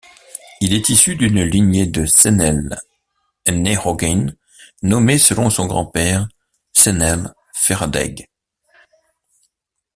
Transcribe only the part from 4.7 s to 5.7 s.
nommé selon son